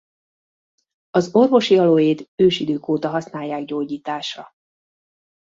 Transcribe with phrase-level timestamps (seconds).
[1.09, 4.49] Az orvosi aloét ősidők óta használják gyógyításra.